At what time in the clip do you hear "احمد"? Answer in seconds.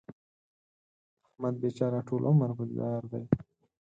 1.27-1.55